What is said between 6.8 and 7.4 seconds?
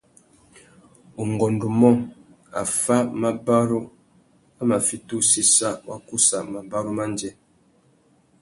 mandjê.